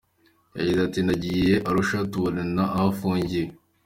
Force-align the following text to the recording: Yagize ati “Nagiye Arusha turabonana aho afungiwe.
Yagize 0.57 0.79
ati 0.87 0.99
“Nagiye 1.07 1.55
Arusha 1.69 1.97
turabonana 2.11 2.63
aho 2.75 2.85
afungiwe. 2.93 3.51